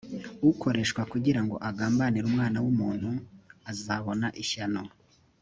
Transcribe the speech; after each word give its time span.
ukoreshwa 0.49 1.01
kugira 1.11 1.39
ngo 1.45 1.55
agambanire 1.69 2.25
umwana 2.27 2.57
w’ 2.63 2.67
umuntu 2.73 3.09
azabona 3.71 4.27
ishyano. 4.43 4.81